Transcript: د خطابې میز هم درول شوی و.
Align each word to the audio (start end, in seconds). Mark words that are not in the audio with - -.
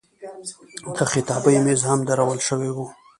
د 0.95 0.97
خطابې 1.11 1.55
میز 1.63 1.81
هم 1.89 1.99
درول 2.09 2.39
شوی 2.47 2.69
و. 2.75 2.77